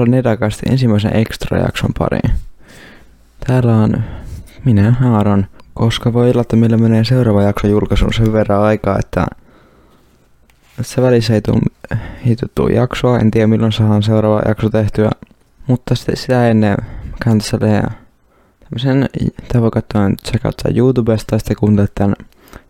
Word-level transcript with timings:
Tervetuloa 0.00 0.16
Nedakasti 0.16 0.66
ensimmäisen 0.70 1.16
extra-jakson 1.16 1.90
pariin. 1.98 2.30
Täällä 3.46 3.76
on 3.76 4.04
minä, 4.64 4.94
Aaron, 5.04 5.46
koska 5.74 6.12
voi 6.12 6.30
olla, 6.30 6.40
että 6.40 6.56
meillä 6.56 6.76
menee 6.76 7.04
seuraava 7.04 7.42
jakso 7.42 7.66
julkaisuun 7.66 8.12
sen 8.12 8.32
verran 8.32 8.62
aikaa, 8.62 8.98
että 8.98 9.26
se 10.82 11.02
välissä 11.02 11.34
ei 11.34 11.40
tule 12.54 12.72
jaksoa. 12.72 13.18
En 13.18 13.30
tiedä 13.30 13.46
milloin 13.46 13.72
saadaan 13.72 14.02
seuraava 14.02 14.42
jakso 14.48 14.70
tehtyä, 14.70 15.10
mutta 15.66 15.94
sitten 15.94 16.16
sitä 16.16 16.48
ennen 16.48 16.76
käyn 17.24 17.38
tässä 17.38 17.58
tämmöisen, 18.60 19.08
tämä 19.48 19.62
voi 19.62 19.70
katsoa 19.70 20.10
tsekata 20.22 20.68
YouTubesta 20.76 21.26
tai 21.30 21.38
sitten 21.40 21.56
kuuntelet 21.56 21.94
tämän 21.94 22.14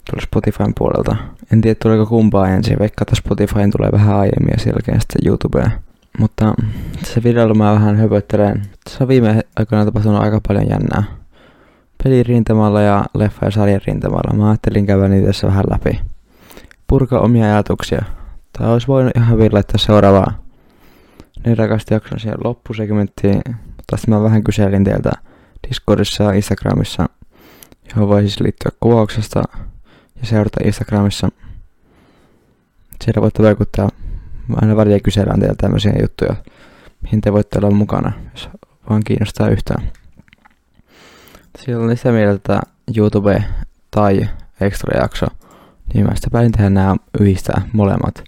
tuolla 0.05 0.23
Spotifyn 0.23 0.73
puolelta. 0.79 1.17
En 1.53 1.61
tiedä 1.61 1.79
tuleeko 1.83 2.07
kumpaa 2.07 2.49
ensin, 2.49 2.79
vaikka 2.79 3.05
Spotifyn 3.15 3.71
tulee 3.71 3.93
vähän 3.93 4.17
aiemmin 4.17 4.53
ja 4.53 4.59
selkeä 4.59 5.01
sitten 5.01 5.27
YouTubeen. 5.27 5.73
Mutta 6.19 6.55
se 7.05 7.23
videolla 7.23 7.55
mä 7.55 7.75
vähän 7.75 7.97
höpöttelen. 7.97 8.63
Se 8.89 8.97
on 9.01 9.09
viime 9.09 9.43
aikoina 9.57 9.85
tapahtunut 9.85 10.23
aika 10.23 10.41
paljon 10.49 10.69
jännää. 10.69 11.03
Pelirintamalla 12.05 12.81
ja 12.81 13.05
leffa- 13.19 13.45
ja 13.45 13.51
sarjan 13.51 13.81
rintamalla. 13.87 14.37
Mä 14.37 14.49
ajattelin 14.49 14.87
käydä 14.87 15.09
niitä 15.09 15.27
tässä 15.27 15.47
vähän 15.47 15.65
läpi. 15.71 16.01
Purka 16.87 17.19
omia 17.19 17.45
ajatuksia. 17.45 18.03
Tai 18.59 18.73
olisi 18.73 18.87
voinut 18.87 19.13
ihan 19.17 19.31
hyvin 19.31 19.55
laittaa 19.55 19.79
seuraavaa 19.79 20.41
niin 21.45 21.59
rakasti 21.59 21.95
jakson 21.95 22.21
siihen 22.21 22.39
loppusegmenttiin. 22.45 23.43
Mutta 23.47 23.97
sitten 23.97 24.15
mä 24.15 24.23
vähän 24.23 24.45
kyselin 24.45 24.85
teiltä 24.85 25.11
Discordissa 25.69 26.25
ja 26.25 26.33
Instagramissa, 26.33 27.09
johon 27.91 28.09
voi 28.09 28.21
siis 28.21 28.41
liittyä 28.41 28.71
kuvauksesta 28.81 29.43
ja 30.21 30.27
seurata 30.27 30.61
Instagramissa. 30.65 31.29
Siellä 33.05 33.23
voitte 33.23 33.43
vaikuttaa 33.43 33.89
aina 34.63 34.77
välillä 34.77 35.01
kysellään 35.01 35.41
teiltä 35.41 35.57
tämmöisiä 35.61 35.93
juttuja, 36.01 36.37
mihin 37.03 37.21
te 37.21 37.33
voitte 37.33 37.59
olla 37.59 37.71
mukana, 37.71 38.13
jos 38.33 38.49
vaan 38.91 39.03
kiinnostaa 39.05 39.49
yhtään. 39.49 39.91
Siellä 41.59 41.85
on 41.85 41.97
sitä 41.97 42.13
mieltä, 42.13 42.33
että 42.35 42.61
YouTube 42.97 43.45
tai 43.91 44.29
extra 44.61 45.01
jakso, 45.01 45.27
niin 45.95 46.07
mä 46.07 46.15
sitä 46.15 46.31
päin 46.33 46.53
tehdä 46.53 46.71
nämä 46.71 46.97
yhdistää 47.21 47.63
molemmat. 47.73 48.25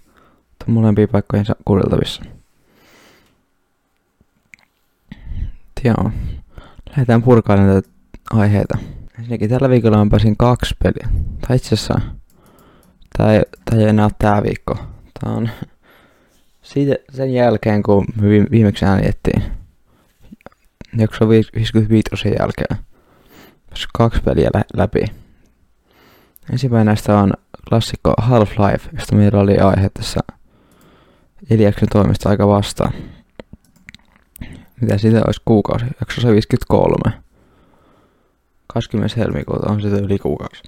Mutta 0.49 0.65
molempiin 0.67 1.09
paikkoihin 1.09 1.45
kuunneltavissa. 1.65 2.23
Joo, 5.83 6.11
lähdetään 6.89 7.23
purkaamaan 7.23 7.69
näitä 7.69 7.89
aiheita. 8.31 8.77
Ensinnäkin 9.17 9.49
tällä 9.49 9.69
viikolla 9.69 10.05
mä 10.05 10.09
pääsin 10.09 10.37
kaksi 10.37 10.75
peliä. 10.83 11.21
Tai 11.47 11.55
itse 11.55 11.75
asiassa, 11.75 12.01
tää 13.17 13.33
ei, 13.33 13.41
ei 13.77 13.83
enää 13.83 14.05
ole 14.05 14.11
tää 14.19 14.43
viikko. 14.43 14.75
Tää 15.19 15.33
on 15.33 15.49
siitä, 16.73 16.95
sen 17.13 17.33
jälkeen, 17.33 17.83
kun 17.83 18.05
me 18.21 18.27
viimeksi 18.51 18.85
ääniettiin, 18.85 19.43
jakso 20.97 21.29
55 21.29 22.09
jälkeen, 22.39 22.77
päässyt 23.69 23.89
kaksi 23.93 24.21
peliä 24.21 24.49
lä- 24.53 24.65
läpi. 24.73 25.05
Ensimmäinen 26.51 26.85
näistä 26.85 27.17
on 27.17 27.33
klassikko 27.69 28.13
Half-Life, 28.21 28.89
josta 28.93 29.15
meillä 29.15 29.39
oli 29.39 29.57
aihe 29.57 29.89
tässä 29.93 30.19
Eliaksen 31.49 31.89
toimesta 31.91 32.29
aika 32.29 32.47
vasta. 32.47 32.91
Mitä 34.81 34.97
siitä 34.97 35.21
olisi 35.25 35.41
kuukausi? 35.45 35.85
Jakso 35.99 36.31
53. 36.31 37.21
20. 38.67 39.15
helmikuuta 39.17 39.71
on 39.71 39.81
sitä 39.81 39.95
yli 39.95 40.17
kuukausi. 40.17 40.63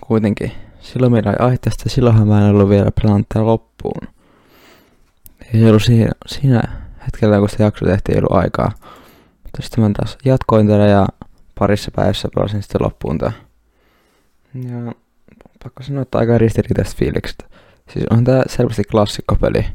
Kuitenkin, 0.00 0.52
silloin 0.80 1.12
meillä 1.12 1.30
oli 1.30 1.46
aihe 1.46 1.58
tästä, 1.58 1.88
silloinhan 1.88 2.28
mä 2.28 2.38
en 2.38 2.54
ollut 2.54 2.68
vielä 2.68 2.90
pelannut 3.02 3.26
loppuun 3.34 4.15
ei 5.54 5.68
ollut 5.68 5.82
siinä, 5.82 6.10
siinä 6.26 6.62
hetkellä, 7.04 7.38
kun 7.38 7.48
sitä 7.48 7.62
jakso 7.62 7.86
tehtiin, 7.86 8.16
ei 8.16 8.20
ollut 8.20 8.44
aikaa. 8.44 8.72
Mutta 9.42 9.62
sitten 9.62 9.84
mä 9.84 9.90
taas 9.96 10.18
jatkoin 10.24 10.68
tätä 10.68 10.86
ja 10.86 11.06
parissa 11.58 11.90
päivässä 11.96 12.28
pelasin 12.34 12.62
sitten 12.62 12.82
loppuun 12.82 13.18
tää. 13.18 13.32
Ja 14.54 14.92
pakko 15.62 15.82
sanoa, 15.82 16.02
että 16.02 16.18
aika 16.18 16.38
ristiriitaiset 16.38 16.96
fiilikset. 16.96 17.46
Siis 17.92 18.06
on 18.10 18.24
tää 18.24 18.42
selvästi 18.46 18.84
klassikkopeli. 18.84 19.66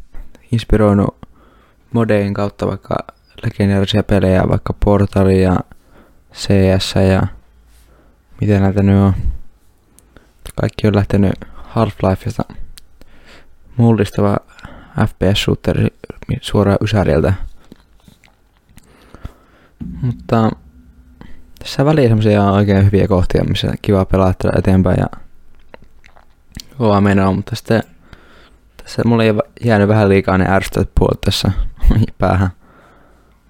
Inspiroinut 0.51 1.17
modein 1.93 2.33
kautta 2.33 2.67
vaikka 2.67 2.95
legendaarisia 3.43 4.03
pelejä, 4.03 4.43
vaikka 4.49 4.73
Portali 4.85 5.43
ja 5.43 5.57
CS 6.33 6.93
ja 7.09 7.27
miten 8.41 8.61
näitä 8.61 8.83
nyt 8.83 8.95
on. 8.95 9.13
Kaikki 10.55 10.87
on 10.87 10.95
lähtenyt 10.95 11.33
Half-Lifeista 11.75 12.55
mullistava 13.77 14.37
FPS-shooteri 14.99 15.87
suoraan 16.41 16.77
Ysäriltä. 16.81 17.33
Mutta 20.01 20.51
tässä 21.59 21.85
väliin 21.85 22.07
semmosia 22.07 22.51
oikein 22.51 22.85
hyviä 22.85 23.07
kohtia, 23.07 23.43
missä 23.43 23.73
kiva 23.81 24.05
pelata 24.05 24.49
eteenpäin 24.57 24.97
ja 24.99 25.19
kova 26.77 27.01
menoa, 27.01 27.31
mutta 27.31 27.55
sitten 27.55 27.83
tässä 28.77 29.01
mulla 29.05 29.23
ei 29.23 29.33
jäänyt 29.65 29.87
vähän 29.87 30.09
liikaa 30.09 30.37
ne 30.37 30.45
ärsyttävät 30.49 30.89
puolet 30.99 31.21
tässä 31.21 31.51
päähän. 32.17 32.49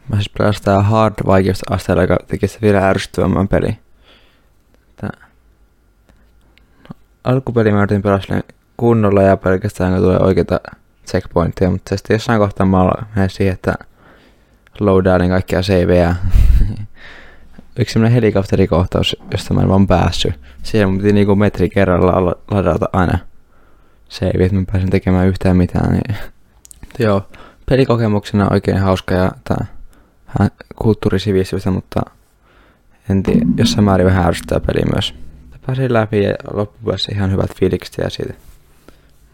Mä 0.09 0.15
siis 0.15 0.29
pelasin 0.37 0.83
hard 0.83 1.13
vaikeusasteella, 1.25 2.01
joka 2.01 2.17
teki 2.27 2.47
sitä 2.47 2.61
vielä 2.61 2.89
ärsyttävämmän 2.89 3.47
peli. 3.47 3.77
Tää. 4.95 5.27
No, 6.89 6.95
alkupeli 7.23 7.71
mä 7.71 7.77
yritin 7.77 8.01
pelata 8.01 8.41
kunnolla 8.77 9.21
ja 9.21 9.37
pelkästään 9.37 9.93
kun 9.93 10.01
tulee 10.01 10.19
oikeita 10.19 10.59
checkpointteja, 11.11 11.71
mutta 11.71 11.97
sitten 11.97 12.15
jossain 12.15 12.39
kohtaa 12.39 12.65
mä 12.65 12.91
menen 13.15 13.29
siihen, 13.29 13.53
että 13.53 13.73
loadaalin 14.79 15.29
kaikkia 15.29 15.61
saveja. 15.61 16.15
Yksi 17.79 17.93
semmonen 17.93 18.13
helikopterikohtaus, 18.13 19.15
josta 19.31 19.53
mä 19.53 19.61
en 19.61 19.69
vaan 19.69 19.87
päässyt. 19.87 20.39
Siihen 20.63 20.89
mun 20.89 20.97
piti 20.97 21.13
niinku 21.13 21.35
metri 21.35 21.69
kerralla 21.69 22.35
ladata 22.51 22.89
aina 22.93 23.17
save, 24.09 24.45
että 24.45 24.57
mä 24.57 24.63
pääsin 24.71 24.89
tekemään 24.89 25.27
yhtään 25.27 25.57
mitään. 25.57 25.91
Niin. 25.91 26.17
Joo, 27.05 27.29
pelikokemuksena 27.69 28.47
oikein 28.51 28.77
hauska 28.77 29.15
ja 29.15 29.31
tää 29.43 29.65
kulttuurisivistystä, 30.75 31.71
mutta 31.71 32.01
en 33.09 33.23
tiedä, 33.23 33.45
jossain 33.57 33.83
määrin 33.83 34.07
vähän 34.07 34.25
ärsyttää 34.27 34.59
peli 34.59 34.81
myös. 34.93 35.15
Pääsin 35.65 35.93
läpi 35.93 36.23
ja 36.23 36.35
loppupeleissä 36.53 37.11
ihan 37.15 37.31
hyvät 37.31 37.55
fiilikset 37.55 37.97
ja 37.97 38.09
siitä. 38.09 38.33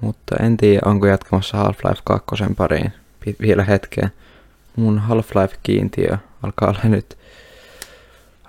Mutta 0.02 0.36
en 0.40 0.58
tiedä, 0.58 0.82
onko 0.86 1.08
jatkamassa 1.08 1.58
Half-Life 1.58 2.02
2 2.04 2.36
pariin 2.58 2.94
vielä 3.42 3.64
hetkeä. 3.64 4.10
Mun 4.76 5.00
Half-Life-kiintiö 5.00 6.18
alkaa 6.44 6.70
olla 6.70 6.80
nyt 6.84 7.18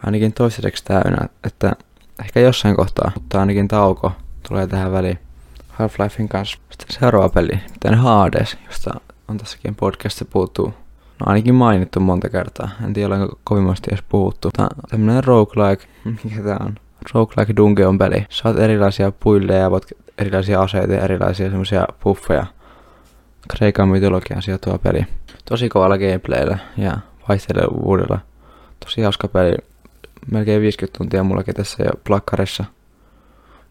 ainakin 0.06 0.32
toistaiseksi 0.32 0.84
täynnä, 0.84 1.28
että 1.44 1.72
ehkä 2.20 2.40
jossain 2.40 2.76
kohtaa, 2.76 3.10
mutta 3.14 3.40
ainakin 3.40 3.68
tauko 3.68 4.12
tulee 4.48 4.66
tähän 4.66 4.92
väliin 4.92 5.18
Half-Lifein 5.68 6.28
kanssa. 6.28 6.58
Sitten 6.70 7.00
seuraava 7.00 7.28
peli, 7.28 7.60
miten 7.70 7.94
Hades, 7.94 8.56
josta 8.66 9.00
on 9.28 9.38
tässäkin 9.38 9.74
podcastissa 9.74 10.24
puhuttu. 10.24 10.74
No 11.20 11.26
ainakin 11.26 11.54
mainittu 11.54 12.00
monta 12.00 12.28
kertaa. 12.28 12.70
En 12.84 12.92
tiedä, 12.92 13.14
onko 13.14 13.38
kovimmasti 13.44 13.90
edes 13.90 14.04
puhuttu. 14.08 14.50
Tämä 14.56 14.68
on 14.74 14.90
tämmönen 14.90 15.24
roguelike, 15.24 15.84
mikä 16.24 16.42
tää 16.42 16.56
on? 16.60 16.74
Roguelike 17.14 17.56
Dungeon 17.56 17.98
peli. 17.98 18.26
Saat 18.30 18.58
erilaisia 18.58 19.12
puilleja, 19.20 19.70
voit 19.70 19.86
erilaisia 20.18 20.60
aseita 20.60 20.92
ja 20.92 21.00
erilaisia 21.00 21.48
semmoisia 21.48 21.84
buffeja. 22.04 22.46
Kreikan 23.56 23.88
mytologian 23.88 24.42
sijoittuva 24.42 24.78
peli. 24.78 25.06
Tosi 25.44 25.68
kovalla 25.68 25.98
gameplayllä 25.98 26.58
ja 26.76 26.92
vaihtelevuudella. 27.28 28.18
Tosi 28.84 29.02
hauska 29.02 29.28
peli. 29.28 29.56
Melkein 30.30 30.62
50 30.62 30.98
tuntia 30.98 31.24
mullakin 31.24 31.54
tässä 31.54 31.82
jo 31.82 31.90
plakkarissa. 32.04 32.64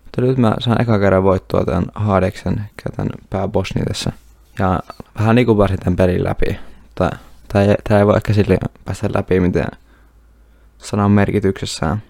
Mutta 0.03 0.21
nyt 0.21 0.37
mä 0.37 0.53
saan 0.59 0.81
eka 0.81 0.99
kerran 0.99 1.23
voittua 1.23 1.65
tämän 1.65 1.85
Hadeksen, 1.95 2.61
tämän 2.95 3.09
pääbossin 3.29 3.85
tässä. 3.85 4.11
Ja 4.59 4.79
vähän 5.19 5.35
niinku 5.35 5.55
tämän 5.83 5.95
pelin 5.95 6.23
läpi. 6.23 6.59
Tää, 6.95 7.17
ei, 7.55 7.97
ei 7.97 8.05
voi 8.05 8.15
ehkä 8.15 8.33
sille 8.33 8.57
päästä 8.85 9.09
läpi 9.15 9.39
miten 9.39 9.65
sanan 10.77 11.11
merkityksessään. 11.11 12.01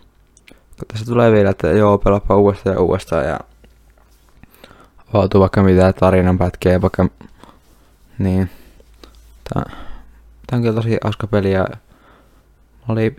Tässä 0.88 1.06
tulee 1.06 1.32
vielä, 1.32 1.50
että 1.50 1.68
joo, 1.68 1.98
pelapa 1.98 2.36
uudestaan 2.36 2.76
ja 2.76 2.82
uudestaan 2.82 3.26
ja 3.26 3.40
avautuu 5.14 5.42
vaikka 5.42 5.64
mitään 5.64 5.94
tarinanpätkiä, 5.94 6.82
vaikka 6.82 7.10
niin. 8.20 8.50
Tää, 9.54 9.64
tää 10.48 10.58
on 10.58 10.62
kyllä 10.62 10.76
tosi 10.76 10.98
hauska 11.04 11.28
peli 11.28 11.52
ja 11.52 11.68
oli 12.88 13.16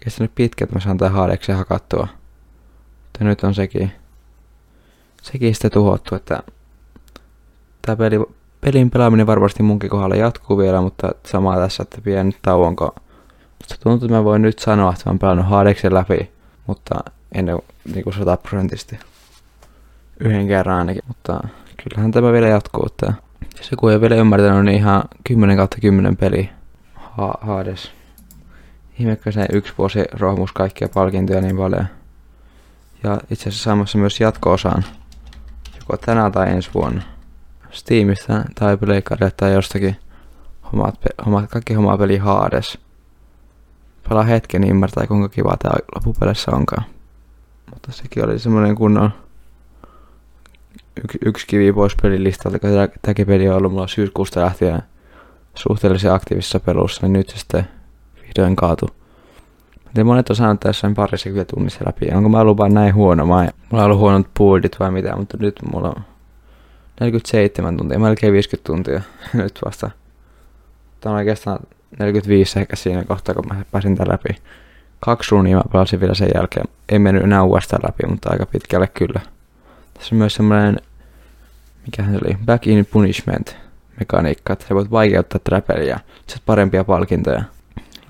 kestänyt 0.00 0.34
pitkä, 0.34 0.64
että 0.64 0.76
mä 0.76 0.80
saan 0.80 0.98
tää 0.98 1.08
haadeksen 1.08 1.56
hakattua. 1.56 2.08
Ja 3.20 3.26
nyt 3.26 3.44
on 3.44 3.54
sekin, 3.54 3.92
sekin 5.22 5.54
sitten 5.54 5.70
tuhottu, 5.70 6.14
että 6.14 6.42
tää 7.86 7.96
peli, 7.96 8.20
pelin 8.60 8.90
pelaaminen 8.90 9.26
varmasti 9.26 9.62
munkin 9.62 9.90
kohdalla 9.90 10.16
jatkuu 10.16 10.58
vielä, 10.58 10.80
mutta 10.80 11.10
samaa 11.26 11.56
tässä, 11.56 11.82
että 11.82 12.00
pieni 12.00 12.36
tauon, 12.42 12.76
kun 12.76 12.92
Musta 13.58 13.76
tuntuu, 13.82 14.06
että 14.06 14.18
mä 14.18 14.24
voin 14.24 14.42
nyt 14.42 14.58
sanoa, 14.58 14.92
että 14.92 15.02
mä 15.06 15.10
oon 15.10 15.18
pelannut 15.18 15.46
haadeksen 15.46 15.94
läpi, 15.94 16.30
mutta 16.66 16.94
en 17.34 17.46
niin 17.94 18.14
sataprosenttisesti 18.18 18.98
yhden 20.20 20.48
kerran 20.48 20.78
ainakin, 20.78 21.02
mutta 21.08 21.40
kyllähän 21.82 22.10
tämä 22.10 22.32
vielä 22.32 22.48
jatkuu. 22.48 22.86
Että 22.86 23.12
jos 23.58 23.70
joku 23.70 23.88
ei 23.88 24.00
vielä 24.00 24.14
ymmärtänyt, 24.14 24.64
niin 24.64 24.76
ihan 24.78 25.02
10 25.24 25.56
kautta 25.56 25.76
10 25.80 26.16
peli 26.16 26.50
ha- 26.94 27.38
Hades. 27.40 27.90
Ihmekö 28.98 29.32
se 29.32 29.46
yksi 29.52 29.72
vuosi 29.78 30.04
rohmus 30.12 30.52
kaikkia 30.52 30.88
palkintoja 30.88 31.40
niin 31.40 31.56
paljon. 31.56 31.86
Ja 33.02 33.18
itse 33.30 33.48
asiassa 33.48 33.64
saamassa 33.64 33.98
myös 33.98 34.20
jatko-osaan. 34.20 34.84
Joko 35.80 35.96
tänä 35.96 36.30
tai 36.30 36.50
ensi 36.50 36.70
vuonna. 36.74 37.02
Steamista 37.70 38.44
tai 38.54 38.76
Playcardille 38.76 39.32
tai 39.36 39.52
jostakin. 39.52 39.96
Hommat, 40.72 41.00
pe- 41.00 41.24
hommat 41.24 41.50
kaikki 41.50 41.74
hommaa 41.74 41.98
peli 41.98 42.16
Hades. 42.16 42.78
Palaa 44.08 44.22
hetken 44.24 44.60
niin 44.60 44.70
ymmärtää 44.70 45.06
kuinka 45.06 45.28
kiva 45.28 45.56
tää 45.56 45.76
loppupeleissä 45.94 46.50
onkaan. 46.50 46.84
Mutta 47.70 47.92
sekin 47.92 48.24
oli 48.24 48.38
semmonen 48.38 48.74
kunnon 48.74 49.10
yksi, 51.26 51.46
kivi 51.46 51.72
pois 51.72 51.92
pelilistalta, 52.02 52.58
kun 52.58 52.70
tämäkin 53.02 53.26
peli 53.26 53.48
on 53.48 53.56
ollut 53.56 53.72
mulla 53.72 53.86
syyskuusta 53.86 54.40
lähtien 54.40 54.82
suhteellisen 55.54 56.12
aktiivisessa 56.12 56.60
pelussa, 56.60 57.06
niin 57.06 57.12
nyt 57.12 57.28
se 57.28 57.36
sitten 57.36 57.68
vihdoin 58.22 58.56
kaatu. 58.56 58.86
Miten 59.86 60.06
monet 60.06 60.30
on 60.30 60.36
saanut 60.36 60.60
tässä 60.60 60.90
parissa 60.96 61.30
kyllä 61.30 61.44
tunnissa 61.44 61.80
läpi. 61.86 62.06
Onko 62.14 62.28
mä 62.28 62.40
ollut 62.40 62.58
näin 62.72 62.94
huono? 62.94 63.26
Mä, 63.26 63.34
mulla 63.70 63.84
on 63.84 63.84
ollut 63.84 63.98
huonot 63.98 64.26
puolit 64.34 64.80
vai 64.80 64.90
mitä, 64.90 65.16
mutta 65.16 65.36
nyt 65.40 65.56
mulla 65.72 65.88
on 65.88 66.02
47 67.00 67.76
tuntia, 67.76 67.98
melkein 67.98 68.32
50 68.32 68.66
tuntia 68.66 69.00
nyt 69.42 69.58
vasta. 69.64 69.90
Tämä 71.00 71.12
on 71.12 71.18
oikeastaan 71.18 71.58
45 71.98 72.58
ehkä 72.60 72.76
siinä 72.76 73.04
kohtaa, 73.04 73.34
kun 73.34 73.46
mä 73.48 73.64
pääsin 73.70 73.96
tämän 73.96 74.12
läpi. 74.12 74.42
Kaksi 75.00 75.30
ruunia 75.30 75.56
mä 75.56 75.62
pelasin 75.72 76.00
vielä 76.00 76.14
sen 76.14 76.30
jälkeen. 76.34 76.66
Ei 76.88 76.98
mennyt 76.98 77.24
enää 77.24 77.42
uudestaan 77.42 77.82
läpi, 77.86 78.06
mutta 78.06 78.30
aika 78.32 78.46
pitkälle 78.46 78.86
kyllä. 78.86 79.20
Tässä 79.94 80.14
on 80.14 80.18
myös 80.18 80.34
semmoinen, 80.34 80.76
mikä 81.88 82.10
se 82.10 82.18
oli, 82.24 82.36
back 82.46 82.66
in 82.66 82.86
punishment 82.86 83.56
mekaniikka, 83.98 84.52
että 84.52 84.66
sä 84.68 84.74
voit 84.74 84.90
vaikeuttaa 84.90 85.40
tätä 85.44 85.60
peliä, 85.60 86.00
saat 86.26 86.42
parempia 86.46 86.84
palkintoja. 86.84 87.42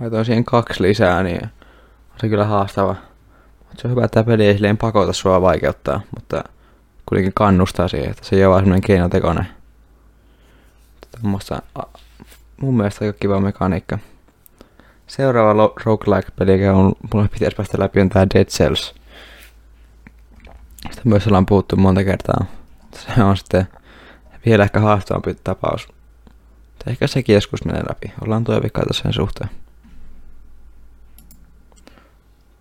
Laitoin 0.01 0.25
siihen 0.25 0.45
kaksi 0.45 0.83
lisää, 0.83 1.23
niin 1.23 1.45
on 1.45 2.19
se 2.21 2.29
kyllä 2.29 2.45
haastava. 2.45 2.97
Mutta 3.59 3.83
se 3.83 3.89
on 3.89 3.91
hyvä, 3.91 4.05
että 4.05 4.25
peli 4.25 4.47
ei 4.47 4.55
silleen 4.55 4.77
pakota 4.77 5.13
sua 5.13 5.43
vaikeuttaa, 5.43 6.01
mutta 6.15 6.45
kuitenkin 7.07 7.33
kannustaa 7.35 7.89
siihen, 7.89 8.11
että 8.11 8.25
se 8.25 8.37
ei 8.37 8.45
ole 8.45 8.51
vaan 8.51 8.61
semmoinen 8.61 8.87
keinotekoinen. 8.87 9.47
Tuommoista 11.21 11.63
mun 12.61 12.77
mielestä 12.77 13.05
aika 13.05 13.19
kiva 13.21 13.41
mekaniikka. 13.41 13.99
Seuraava 15.07 15.75
roguelike-peli, 15.85 16.63
joka 16.63 16.79
on, 16.79 16.93
mulle 17.15 17.29
pitäisi 17.29 17.57
päästä 17.57 17.81
läpi, 17.81 18.01
on 18.01 18.09
tää 18.09 18.27
Dead 18.35 18.45
Cells. 18.45 18.95
Sitä 20.91 21.03
myös 21.05 21.27
ollaan 21.27 21.47
puhuttu 21.47 21.77
monta 21.77 22.05
kertaa. 22.05 22.58
Se 22.95 23.23
on 23.23 23.37
sitten 23.37 23.69
vielä 24.47 24.65
ehkä 24.65 24.81
haastavampi 24.81 25.35
tapaus. 25.45 25.89
Ehkä 26.87 27.07
sekin 27.07 27.35
joskus 27.35 27.65
menee 27.65 27.83
läpi. 27.89 28.13
Ollaan 28.21 28.45
toivikkaita 28.45 28.95
sen 28.95 29.13
suhteen. 29.13 29.51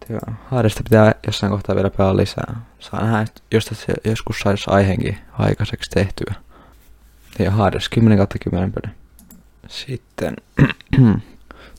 Joo, 0.09 0.19
Haadesta 0.51 0.83
pitää 0.83 1.15
jossain 1.27 1.51
kohtaa 1.51 1.75
vielä 1.75 1.89
pelaa 1.89 2.17
lisää. 2.17 2.61
Saa 2.79 3.03
nähdä, 3.03 3.25
jos 3.51 3.65
se 3.65 3.93
joskus 4.05 4.39
saisi 4.39 4.65
aiheenkin 4.67 5.17
aikaiseksi 5.31 5.89
tehtyä. 5.89 6.33
Ja 7.39 7.51
Hades 7.51 7.89
10 7.89 8.17
kautta 8.17 8.37
10 8.43 8.71
peli. 8.71 8.93
Sitten, 9.67 10.35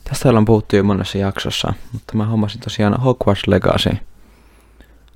tästä 0.03 0.29
ollaan 0.29 0.45
puhuttu 0.45 0.75
jo 0.75 0.83
monessa 0.83 1.17
jaksossa, 1.17 1.73
mutta 1.93 2.17
mä 2.17 2.25
hommasin 2.25 2.61
tosiaan 2.61 3.01
Hogwarts 3.01 3.47
Legacy. 3.47 3.97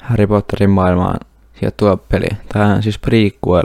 Harry 0.02 0.28
Potterin 0.28 0.70
maailmaan 0.70 1.20
sijoittuva 1.60 1.98
peli. 1.98 2.28
Tämä 2.54 2.74
on 2.74 2.84
siis 2.84 3.00
prequel. 3.00 3.64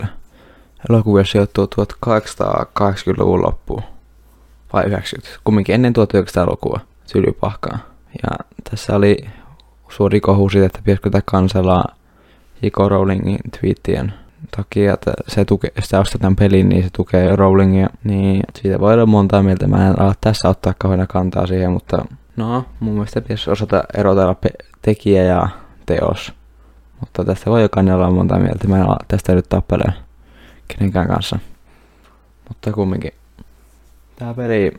Elokuvia 0.90 1.24
sijoittuu 1.24 1.68
1880-luvun 1.80 3.42
loppuun. 3.42 3.82
Vai 4.72 4.84
90. 4.84 5.40
Kumminkin 5.44 5.74
ennen 5.74 5.92
1900-lukua 5.96 6.80
tylypahkaa. 7.12 7.78
Ja 8.22 8.44
tässä 8.70 8.96
oli 8.96 9.16
suuri 9.88 10.20
kohu 10.20 10.48
siitä, 10.48 10.66
että 10.66 10.78
pitäisikö 10.78 11.10
tätä 11.10 11.22
kanselaa 11.26 11.84
J.K. 12.62 12.76
Rowlingin 12.88 13.38
twiittien 13.60 14.12
takia, 14.56 14.94
että 14.94 15.12
se 15.28 15.44
tuke, 15.44 15.72
jos 15.76 15.84
sitä 15.84 16.00
ostaa 16.00 16.18
tämän 16.18 16.36
pelin, 16.36 16.68
niin 16.68 16.82
se 16.82 16.88
tukee 16.92 17.36
Rowlingia, 17.36 17.88
niin 18.04 18.42
siitä 18.62 18.80
voi 18.80 18.94
olla 18.94 19.06
monta 19.06 19.42
mieltä. 19.42 19.66
Mä 19.66 19.88
en 19.88 20.00
ala 20.00 20.14
tässä 20.20 20.48
ottaa 20.48 20.74
kauheena 20.78 21.06
kantaa 21.06 21.46
siihen, 21.46 21.72
mutta 21.72 22.04
no, 22.36 22.64
mun 22.80 22.94
mielestä 22.94 23.20
pitäisi 23.20 23.50
osata 23.50 23.82
erotella 23.94 24.34
pe- 24.34 24.64
tekijä 24.82 25.22
ja 25.22 25.48
teos. 25.86 26.32
Mutta 27.00 27.24
tästä 27.24 27.50
voi 27.50 27.62
jokainen 27.62 27.94
olla 27.94 28.10
monta 28.10 28.38
mieltä. 28.38 28.68
Mä 28.68 28.76
en 28.76 28.82
ala 28.82 28.96
tästä 29.08 29.34
nyt 29.34 29.48
tappeleen 29.48 29.94
kenenkään 30.68 31.08
kanssa. 31.08 31.38
Mutta 32.48 32.72
kumminkin. 32.72 33.12
Tää 34.16 34.34
peli, 34.34 34.72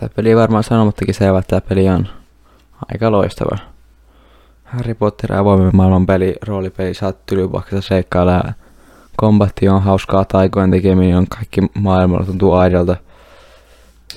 tää 0.00 0.08
peli 0.16 0.36
varmaan 0.36 0.64
sanomattakin 0.64 1.14
selvä, 1.14 1.38
että 1.38 1.60
tää 1.60 1.68
peli 1.68 1.88
on 1.88 2.08
aika 2.92 3.10
loistava. 3.10 3.58
Harry 4.64 4.94
Potter 4.94 5.34
avoimen 5.34 5.70
maailman 5.72 6.06
peli, 6.06 6.34
roolipeli, 6.46 6.94
saat 6.94 7.26
tylypakkasta 7.26 7.88
seikkailla 7.88 8.42
kombatti 9.16 9.68
on 9.68 9.82
hauskaa, 9.82 10.24
taikojen 10.24 10.70
tekeminen 10.70 11.16
on 11.16 11.26
kaikki 11.26 11.60
maailmalla 11.74 12.26
tuntuu 12.26 12.52
aidolta. 12.52 12.96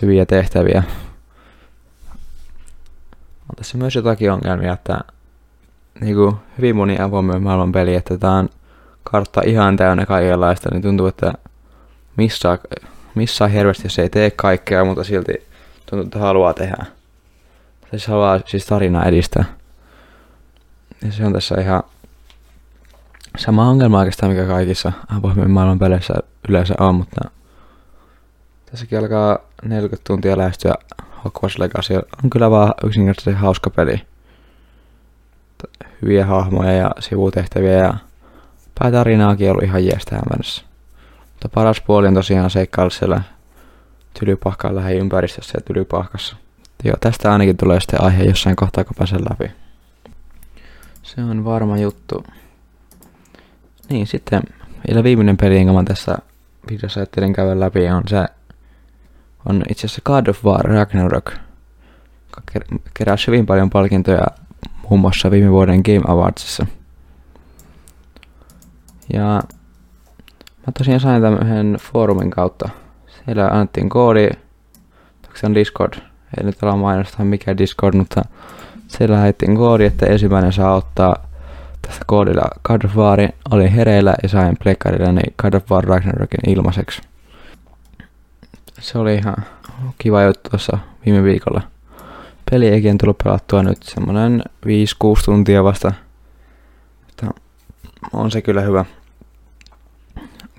Hyviä 0.01 0.25
tehtäviä. 0.25 0.83
On 3.49 3.55
tässä 3.55 3.77
myös 3.77 3.95
jotakin 3.95 4.31
ongelmia, 4.31 4.73
että 4.73 4.99
niinku, 6.01 6.37
hyvin 6.57 6.75
moni 6.75 6.99
avoimen 6.99 7.43
maailman 7.43 7.71
peli, 7.71 7.95
että 7.95 8.17
tää 8.17 8.31
on 8.31 8.49
kartta 9.03 9.41
ihan 9.45 9.77
täynnä 9.77 10.05
kaikenlaista, 10.05 10.69
niin 10.71 10.81
tuntuu, 10.81 11.07
että 11.07 11.33
missä, 12.17 12.59
missä 13.15 13.47
hirveästi, 13.47 13.85
jos 13.85 13.99
ei 13.99 14.09
tee 14.09 14.31
kaikkea, 14.31 14.85
mutta 14.85 15.03
silti 15.03 15.47
tuntuu, 15.85 16.05
että 16.05 16.19
haluaa 16.19 16.53
tehdä. 16.53 16.85
Se 17.97 18.11
haluaa 18.11 18.39
siis 18.45 18.65
tarinaa 18.65 19.05
edistää. 19.05 19.45
Ja 21.05 21.11
se 21.11 21.25
on 21.25 21.33
tässä 21.33 21.61
ihan 21.61 21.83
sama 23.37 23.69
ongelma 23.69 23.99
oikeastaan, 23.99 24.31
mikä 24.31 24.45
kaikissa 24.45 24.91
avoimen 25.17 25.51
maailman 25.51 25.79
peleissä 25.79 26.13
yleensä 26.49 26.73
on, 26.79 26.95
mutta 26.95 27.29
tässäkin 28.71 28.99
alkaa 28.99 29.39
40 29.63 30.03
tuntia 30.07 30.37
lähestyä 30.37 30.73
Hogwarts 31.25 31.59
Legacy. 31.59 31.93
On 32.23 32.29
kyllä 32.29 32.51
vaan 32.51 32.73
yksinkertaisesti 32.85 33.41
hauska 33.41 33.69
peli. 33.69 34.01
Hyviä 36.01 36.25
hahmoja 36.25 36.71
ja 36.71 36.91
sivutehtäviä 36.99 37.77
ja 37.77 37.93
päätarinaakin 38.79 39.51
ollut 39.51 39.63
ihan 39.63 39.85
jees 39.85 40.05
tähän 40.05 40.23
mennessä. 40.29 40.63
Mutta 41.31 41.49
paras 41.49 41.81
puoli 41.81 42.07
on 42.07 42.13
tosiaan 42.13 42.49
seikkailla 42.49 42.89
siellä 42.89 43.21
tylypahkan 44.19 44.75
lähiympäristössä 44.75 45.57
ja 45.57 45.61
tylypahkassa. 45.61 46.35
Joo, 46.83 46.95
tästä 46.99 47.31
ainakin 47.31 47.57
tulee 47.57 47.79
sitten 47.79 48.01
aihe 48.01 48.23
jossain 48.23 48.55
kohtaa, 48.55 48.83
kun 48.83 48.95
pääsen 48.97 49.25
läpi. 49.29 49.51
Se 51.03 51.21
on 51.21 51.45
varma 51.45 51.77
juttu. 51.77 52.23
Niin, 53.89 54.07
sitten 54.07 54.41
vielä 54.87 55.03
viimeinen 55.03 55.37
peli, 55.37 55.57
jonka 55.57 55.73
mä 55.73 55.83
tässä 55.83 56.17
videossa 56.71 56.99
ajattelin 56.99 57.33
käydä 57.33 57.59
läpi, 57.59 57.87
on 57.89 58.03
se 58.07 58.25
on 59.49 59.63
itse 59.69 59.87
asiassa 59.87 60.01
God 60.05 60.27
of 60.27 60.45
War 60.45 60.65
Ragnarok, 60.65 61.31
joka 62.25 62.69
keräsi 62.93 63.27
hyvin 63.27 63.45
paljon 63.45 63.69
palkintoja 63.69 64.27
muun 64.89 64.99
muassa 64.99 65.31
viime 65.31 65.51
vuoden 65.51 65.81
Game 65.85 66.01
Awardsissa. 66.07 66.65
Ja 69.13 69.41
mä 70.67 70.73
tosiaan 70.77 70.99
sain 70.99 71.21
tämän 71.21 71.77
foorumin 71.93 72.29
kautta. 72.29 72.69
Siellä 73.25 73.47
annettiin 73.47 73.89
koodi, 73.89 74.29
se 75.33 75.45
on 75.45 75.55
Discord, 75.55 75.93
ei 76.37 76.43
nyt 76.43 76.63
ala 76.63 76.75
mainostaa 76.75 77.25
mikä 77.25 77.57
Discord, 77.57 77.95
mutta 77.95 78.21
siellä 78.87 79.15
lähettiin 79.15 79.55
koodi, 79.55 79.85
että 79.85 80.05
ensimmäinen 80.05 80.53
saa 80.53 80.75
ottaa 80.75 81.15
tästä 81.81 82.05
koodilla 82.07 82.49
God 82.63 82.83
of 82.85 82.95
Warin, 82.95 83.33
olin 83.51 83.71
hereillä 83.71 84.15
ja 84.23 84.29
sain 84.29 84.57
plekkarilla 84.63 85.11
niin 85.11 85.33
God 85.37 85.53
of 85.53 85.71
War 85.71 85.83
Ragnarokin 85.83 86.49
ilmaiseksi. 86.49 87.01
Se 88.79 88.97
oli 88.97 89.15
ihan 89.15 89.35
kiva 89.97 90.23
juttu 90.23 90.49
tuossa 90.49 90.77
viime 91.05 91.23
viikolla. 91.23 91.61
Peli 92.51 92.67
ei 92.67 92.89
ole 92.89 92.95
tullut 92.99 93.17
pelattua 93.23 93.63
nyt 93.63 93.83
semmonen 93.83 94.43
5-6 94.65 94.69
tuntia 95.25 95.63
vasta. 95.63 95.93
Mutta 97.05 97.41
on 98.13 98.31
se 98.31 98.41
kyllä 98.41 98.61
hyvä. 98.61 98.85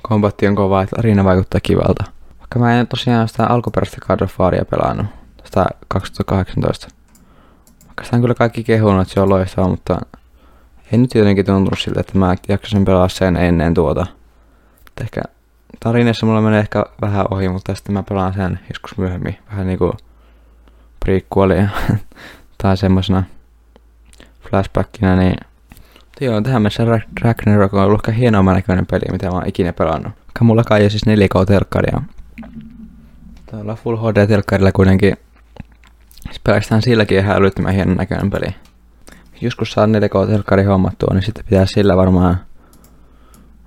Kombatti 0.03 0.47
on 0.47 0.55
kova, 0.55 0.83
että 0.83 0.97
tarina 0.97 1.25
vaikuttaa 1.25 1.61
kivalta. 1.61 2.05
Vaikka 2.39 2.59
mä 2.59 2.81
en 2.81 2.87
tosiaan 2.87 3.29
sitä 3.29 3.47
alkuperäistä 3.47 3.97
God 4.07 4.21
of 4.21 4.41
Waria 4.41 4.65
pelannut. 4.65 5.07
Sitä 5.45 5.67
2018. 5.89 6.89
Vaikka 7.87 8.05
sitä 8.05 8.17
on 8.17 8.23
kyllä 8.23 8.35
kaikki 8.35 8.65
kehunut, 8.65 9.03
että 9.03 9.15
se 9.15 9.21
on 9.21 9.29
loistava, 9.29 9.69
mutta 9.69 9.99
ei 10.93 10.99
nyt 10.99 11.15
jotenkin 11.15 11.47
tuntunut 11.47 11.79
siltä, 11.79 12.01
että 12.01 12.19
mä 12.19 12.35
jaksasin 12.49 12.85
pelaa 12.85 13.09
sen 13.09 13.37
ennen 13.37 13.75
tuota. 13.75 14.07
Että 14.87 15.05
ehkä 15.05 15.21
tarinassa 15.81 16.27
mulla 16.27 16.41
menee 16.41 16.61
ehkä 16.61 16.85
vähän 17.01 17.27
ohi, 17.31 17.49
mutta 17.49 17.75
sitten 17.75 17.93
mä 17.93 18.03
pelaan 18.03 18.35
sen 18.35 18.61
joskus 18.69 18.99
myöhemmin. 18.99 19.39
Vähän 19.51 19.67
niinku 19.67 19.93
prequelia 21.07 21.69
tai 22.63 22.77
semmosena 22.77 23.23
flashbackina, 24.51 25.17
niin 25.17 25.37
joo, 26.21 26.41
tähän 26.41 26.63
mennessä 26.63 26.85
Ragnarok 27.23 27.75
on 27.75 27.85
ollut 27.85 28.09
ehkä 28.09 28.19
hienoa 28.19 28.55
näköinen 28.55 28.87
peli, 28.87 29.13
mitä 29.13 29.27
mä 29.27 29.33
oon 29.33 29.49
ikinä 29.49 29.73
pelannut. 29.73 30.13
Mulla 30.41 30.65
kai 30.65 30.83
jo 30.83 30.91
siis 30.91 31.07
4K-telkkaria. 31.07 32.03
Tuolla 33.51 33.75
Full 33.75 33.97
HD-telkkarilla 33.97 34.73
kuitenkin 34.73 35.17
pelkästään 36.45 36.83
silläkin 36.83 37.19
ihan 37.19 37.37
älyttömän 37.37 37.75
hienon 37.75 37.97
näköinen 37.97 38.31
peli. 38.31 38.55
Joskus 39.41 39.73
saa 39.73 39.87
4K-telkkari 39.87 40.63
hommattua, 40.63 41.15
niin 41.15 41.23
sitten 41.23 41.45
pitää 41.45 41.67
sillä 41.67 41.97
varmaan 41.97 42.41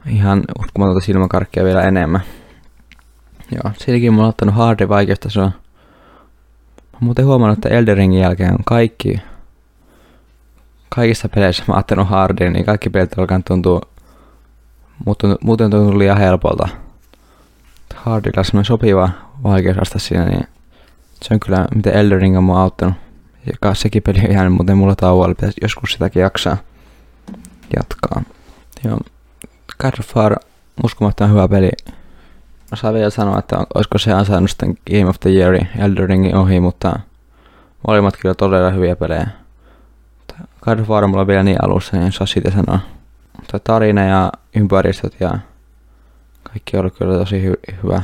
ihan 0.06 0.44
uskomatonta 0.60 1.06
silmäkarkkia 1.06 1.64
vielä 1.64 1.82
enemmän. 1.82 2.22
Joo, 3.52 3.74
silläkin 3.78 4.14
mulla 4.14 4.26
on 4.26 4.30
ottanut 4.30 4.56
hardi 4.56 4.88
vaikeustasoa. 4.90 5.52
Mä 7.02 7.06
muuten 7.06 7.26
huomannut, 7.26 7.58
että 7.58 7.70
Elderingin 7.70 8.22
jälkeen 8.22 8.54
on 8.54 8.64
kaikki, 8.66 9.22
kaikissa 10.90 11.30
peleissä 11.30 11.64
mä 11.68 11.78
ottanut 11.78 12.08
hardin, 12.08 12.54
niin 12.54 12.66
kaikki 12.66 12.90
pelit 12.90 13.20
alkaa 13.20 13.42
tuntua, 13.48 13.82
muuten, 15.06 15.38
tuntuu 15.72 16.00
liian 16.00 16.18
helpolta. 16.18 16.68
Hardilla 17.96 18.44
on 18.54 18.66
sopiva 18.66 19.10
vaikeusaste 19.44 20.00
siinä, 20.00 20.26
niin 20.26 20.48
se 21.22 21.34
on 21.34 21.40
kyllä, 21.40 21.66
miten 21.76 21.94
Eldering 21.94 22.38
on 22.38 22.44
mua 22.44 22.62
auttanut. 22.62 22.96
Ja 23.64 23.74
sekin 23.74 24.04
peli 24.04 24.20
on 24.28 24.34
jäänyt 24.34 24.54
muuten 24.54 24.78
mulla 24.78 24.96
tauolla, 24.96 25.36
pitäisi 25.36 25.58
joskus 25.62 25.92
sitäkin 25.92 26.22
jaksaa 26.22 26.58
jatkaa. 27.78 28.22
Joo. 28.84 29.00
God 29.82 29.94
of 30.00 30.16
War, 30.16 30.36
uskomattoman 30.84 31.32
hyvä 31.32 31.48
peli. 31.48 31.70
Mä 32.72 32.78
saan 32.78 32.94
vielä 32.94 33.10
sanoa, 33.10 33.40
että 33.40 33.58
olisiko 33.76 33.98
se 33.98 34.14
ansainnut 34.14 34.50
sitten 34.50 34.78
Game 34.92 35.06
of 35.06 35.20
the 35.20 35.30
Year 35.30 35.66
Elderingin 35.80 36.36
ohi, 36.36 36.60
mutta 36.60 37.00
molemmat 37.88 38.18
kyllä 38.22 38.36
todella 38.36 38.70
hyviä 38.70 38.96
pelejä. 38.96 39.28
God 40.62 40.80
of 40.80 40.90
War 40.90 41.08
mulla 41.08 41.28
vielä 41.28 41.44
niin 41.44 41.64
alussa, 41.66 41.98
niin 41.98 42.06
en 42.06 42.12
saa 42.12 42.28
siitä 42.28 42.52
sanoa. 42.52 42.80
Mutta 43.38 43.60
tarina 43.60 44.06
ja 44.06 44.32
ympäristöt 44.56 45.16
ja 45.20 45.40
kaikki 46.44 46.78
oli 46.78 46.92
kyllä 46.92 47.18
tosi 47.18 47.50
hy- 47.50 47.76
hyvä. 47.84 48.02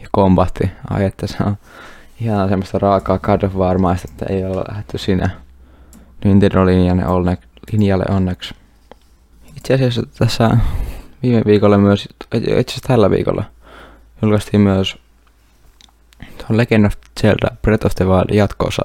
Ja 0.00 0.08
kombatti, 0.12 0.70
ai 0.90 1.04
että 1.04 1.26
se 1.26 1.36
on 1.46 1.56
ihan 2.20 2.48
semmoista 2.48 2.78
raakaa 2.78 3.18
God 3.18 3.42
of 3.42 3.54
War 3.54 3.78
maista, 3.78 4.08
että 4.12 4.26
ei 4.34 4.44
ole 4.44 4.64
lähdetty 4.68 4.98
siinä 4.98 5.30
Nintendo-linjalle 6.24 7.06
onne, 7.06 7.38
linjalle 7.72 8.04
onneksi. 8.10 8.54
Itse 9.56 9.74
asiassa 9.74 10.02
tässä 10.18 10.50
viime 11.22 11.42
viikolla 11.46 11.78
myös, 11.78 12.08
itse 12.34 12.52
asiassa 12.52 12.88
tällä 12.88 13.10
viikolla, 13.10 13.44
julkaistiin 14.22 14.60
myös 14.60 14.98
tuon 16.18 16.56
Legend 16.56 16.84
of 16.86 16.92
Zelda 17.20 17.48
Breath 17.62 17.86
of 17.86 17.94
the 17.94 18.04
Wild 18.04 18.34
jatkoosa 18.34 18.82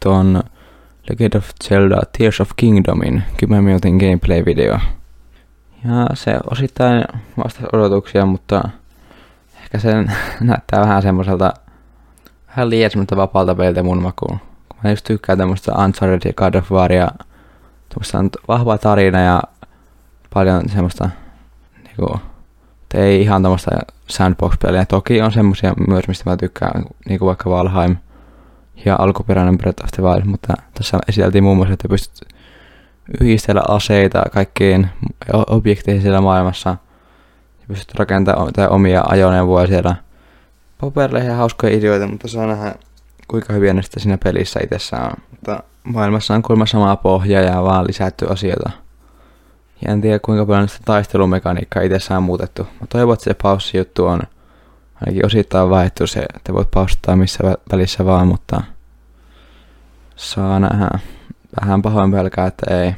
tuon 0.00 0.42
Legend 1.10 1.34
of 1.34 1.50
Zelda 1.64 2.00
Tears 2.18 2.40
of 2.40 2.50
Kingdomin 2.56 3.22
10 3.36 3.64
minuutin 3.64 3.96
gameplay-video. 3.96 4.78
Ja 5.84 6.06
se 6.14 6.38
osittain 6.50 7.04
vastasi 7.44 7.66
odotuksia, 7.72 8.26
mutta 8.26 8.68
ehkä 9.62 9.78
se 9.78 9.94
näyttää 10.40 10.80
vähän 10.80 11.02
semmoiselta 11.02 11.52
vähän 12.48 12.70
liian 12.70 12.90
vapaalta 13.16 13.54
peliltä 13.54 13.82
mun 13.82 14.02
makuun. 14.02 14.38
Kun 14.68 14.78
mä 14.84 14.90
just 14.90 15.04
tykkään 15.04 15.38
tämmöistä 15.38 15.72
Uncharted 15.72 16.20
ja 16.24 16.32
God 16.32 16.54
of 16.54 16.72
War 16.72 16.92
ja 16.92 17.10
on 18.14 18.30
vahva 18.48 18.78
tarina 18.78 19.20
ja 19.20 19.42
paljon 20.34 20.68
semmoista 20.68 21.10
niinku, 21.84 22.20
ei 22.94 23.22
ihan 23.22 23.42
tämmöistä 23.42 23.70
sandbox-peliä. 24.08 24.84
Toki 24.84 25.22
on 25.22 25.32
semmoisia 25.32 25.74
myös, 25.88 26.08
mistä 26.08 26.30
mä 26.30 26.36
tykkään, 26.36 26.84
niinku 27.08 27.26
vaikka 27.26 27.50
Valheim 27.50 27.96
ja 28.84 28.96
alkuperäinen 28.98 29.58
Breath 29.58 29.84
of 29.84 29.90
the 29.90 30.02
Wild, 30.02 30.24
mutta 30.24 30.54
tässä 30.74 30.98
esiteltiin 31.08 31.44
muun 31.44 31.56
muassa, 31.56 31.74
että 31.74 31.88
pystyt 31.88 32.28
yhdistellä 33.20 33.62
aseita 33.68 34.22
kaikkiin 34.32 34.88
objekteihin 35.32 36.02
siellä 36.02 36.20
maailmassa 36.20 36.70
ja 37.60 37.66
pystyt 37.68 37.98
rakentamaan 37.98 38.52
omia 38.70 39.04
ajoneuvoja 39.08 39.66
siellä– 39.66 39.96
paperille 40.82 41.24
ihan 41.24 41.36
hauskoja 41.36 41.76
ideoita, 41.76 42.06
mutta 42.06 42.28
saa 42.28 42.46
nähdä 42.46 42.74
kuinka 43.28 43.52
hyviä 43.52 43.74
ne 43.74 43.82
sitten 43.82 44.02
siinä 44.02 44.18
pelissä 44.24 44.60
itsessään 44.64 45.04
on. 45.04 45.16
Mutta 45.30 45.62
maailmassa 45.84 46.34
on 46.34 46.42
kuulemma 46.42 46.66
samaa 46.66 46.96
pohjaa 46.96 47.42
ja 47.42 47.62
vaan 47.62 47.86
lisätty 47.86 48.26
asioita. 48.26 48.70
Ja 49.84 49.92
en 49.92 50.00
tiedä 50.00 50.18
kuinka 50.18 50.46
paljon 50.46 50.68
sitä 50.68 50.82
taistelumekaniikkaa 50.84 51.82
itsessään 51.82 52.18
on 52.18 52.22
muutettu. 52.22 52.62
Mä 52.62 52.86
toivon, 52.88 53.14
että 53.14 53.24
se 53.24 53.34
paussijuttu 53.42 54.06
on 54.06 54.20
ainakin 54.94 55.26
osittain 55.26 55.70
vaihtu 55.70 56.06
se, 56.06 56.20
että 56.36 56.52
voit 56.52 56.70
paustaa 56.70 57.16
missä 57.16 57.38
välissä 57.72 58.04
vaan, 58.04 58.28
mutta 58.28 58.62
saa 60.16 60.60
nähdä. 60.60 60.98
Vähän 61.60 61.82
pahoin 61.82 62.10
pelkää, 62.10 62.46
että 62.46 62.76
ei. 62.76 62.94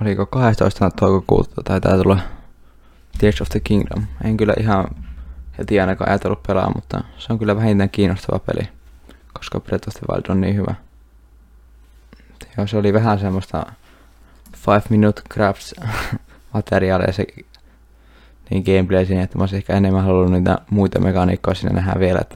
Oliko 0.00 0.26
12. 0.26 0.90
toukokuuta 0.90 1.62
tai 1.64 1.80
tää 1.80 1.96
tulla 1.96 2.18
Tears 3.18 3.40
of 3.40 3.48
the 3.48 3.60
Kingdom. 3.60 4.04
En 4.24 4.36
kyllä 4.36 4.54
ihan 4.60 4.84
heti 5.58 5.80
ainakaan 5.80 6.10
ajatellut 6.10 6.42
pelaa, 6.42 6.72
mutta 6.74 7.04
se 7.18 7.32
on 7.32 7.38
kyllä 7.38 7.56
vähintään 7.56 7.90
kiinnostava 7.90 8.38
peli, 8.38 8.68
koska 9.32 9.60
Breath 9.60 9.88
of 9.88 9.94
the 9.94 10.06
Wild 10.12 10.24
on 10.28 10.40
niin 10.40 10.56
hyvä. 10.56 10.74
Joo, 12.56 12.66
se 12.66 12.76
oli 12.76 12.92
vähän 12.92 13.18
semmoista 13.18 13.66
Five 14.60 14.82
Minute 14.90 15.22
Crafts 15.32 15.74
materiaalia 16.54 17.12
se 17.12 17.26
niin 18.50 18.62
gameplay 18.62 19.06
siinä, 19.06 19.22
että 19.22 19.38
mä 19.38 19.42
olisin 19.42 19.56
ehkä 19.56 19.76
enemmän 19.76 20.04
halunnut 20.04 20.32
niitä 20.32 20.58
muita 20.70 21.00
mekaniikkoja 21.00 21.54
sinne 21.54 21.74
nähdä 21.74 22.00
vielä, 22.00 22.18
että 22.20 22.34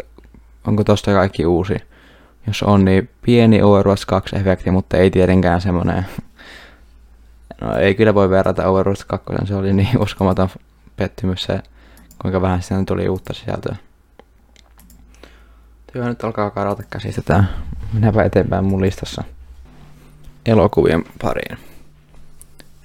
onko 0.66 0.84
tosta 0.84 1.12
kaikki 1.12 1.46
uusi. 1.46 1.76
Jos 2.46 2.62
on, 2.62 2.84
niin 2.84 3.10
pieni 3.22 3.62
Overwatch 3.62 4.06
2 4.06 4.36
efekti, 4.36 4.70
mutta 4.70 4.96
ei 4.96 5.10
tietenkään 5.10 5.60
semmonen, 5.60 6.06
no 7.60 7.76
ei 7.76 7.94
kyllä 7.94 8.14
voi 8.14 8.30
verrata 8.30 8.68
Overwatch 8.68 9.06
2, 9.06 9.26
se 9.44 9.54
oli 9.54 9.72
niin 9.72 9.98
uskomaton 10.02 10.48
pettymys 10.96 11.42
se 11.42 11.60
kuinka 12.22 12.42
vähän 12.42 12.62
siinä 12.62 12.84
tuli 12.84 13.08
uutta 13.08 13.34
sisältöä. 13.34 13.76
Työ 15.92 16.08
nyt 16.08 16.24
alkaa 16.24 16.50
karata 16.50 16.82
käsistä 16.90 17.22
tää. 17.22 17.44
Mennäänpä 17.92 18.22
eteenpäin 18.22 18.64
mun 18.64 18.80
listassa 18.80 19.24
elokuvien 20.46 21.04
pariin. 21.22 21.73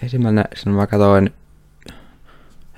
Ensimmäisenä 0.03 0.75
mä 0.75 0.87
katsoin 0.87 1.33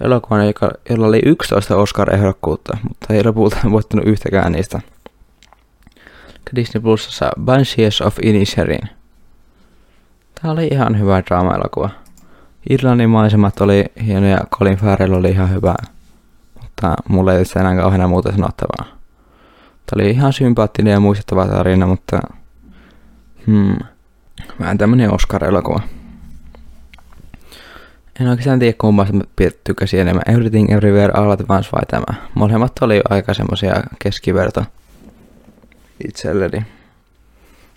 elokuvan, 0.01 0.47
joka, 0.47 0.71
jolla 0.89 1.07
oli 1.07 1.21
11 1.25 1.75
Oscar-ehdokkuutta, 1.75 2.77
mutta 2.87 3.13
ei 3.13 3.23
lopulta 3.23 3.57
voittanut 3.71 4.05
yhtäkään 4.05 4.51
niistä. 4.51 4.81
Disney 6.55 6.81
Plusassa 6.81 7.31
Banshees 7.41 8.01
of 8.01 8.17
Inisherin. 8.23 8.89
Tää 10.41 10.51
oli 10.51 10.67
ihan 10.71 10.99
hyvä 10.99 11.23
draama-elokuva. 11.27 11.89
Irlannin 12.69 13.09
maisemat 13.09 13.61
oli 13.61 13.85
hienoja, 14.05 14.37
Colin 14.51 14.77
Farrell 14.77 15.13
oli 15.13 15.29
ihan 15.29 15.49
hyvä 15.53 15.75
mutta 16.81 17.03
mulla 17.09 17.33
ei 17.33 17.43
enää 17.59 17.75
kauheena 17.75 18.07
muuta 18.07 18.31
sanottavaa. 18.31 18.85
Tämä 19.85 19.95
oli 19.95 20.09
ihan 20.09 20.33
sympaattinen 20.33 20.91
ja 20.91 20.99
muistettava 20.99 21.47
tarina, 21.47 21.87
mutta 21.87 22.19
hmm, 23.47 23.75
vähän 24.59 24.77
tämmönen 24.77 25.13
Oscar-elokuva. 25.13 25.79
En 28.19 28.27
oikeastaan 28.27 28.59
tiedä 28.59 28.75
kummasta 28.77 29.13
mä 29.13 29.23
tykkäsin 29.63 29.99
enemmän. 29.99 30.23
Everything 30.27 30.71
Everywhere 30.71 31.13
All 31.13 31.31
at 31.31 31.49
Once 31.49 31.69
vai 31.71 31.85
tämä. 31.87 32.27
Molemmat 32.33 32.71
oli 32.81 33.01
aika 33.09 33.33
semmosia 33.33 33.83
keskiverto 33.99 34.65
itselleni. 36.07 36.65